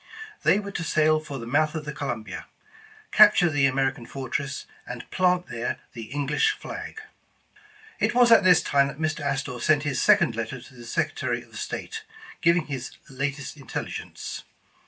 [0.41, 2.47] They were to sail for the mouth of the Columbia,
[3.11, 6.99] capture the American fortress, and plant there the English flag.
[7.99, 9.19] It was at this time that Mr.
[9.19, 12.03] Astor sent his second letter to the Secretary of State,
[12.41, 14.41] giving this latest in telligence.